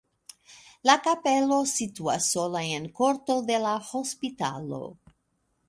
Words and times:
La 0.89 0.95
kapelo 1.07 1.59
situas 1.73 2.31
sola 2.37 2.63
en 2.79 2.89
korto 3.01 3.37
de 3.53 3.61
la 3.67 3.77
hospitalo. 3.91 4.81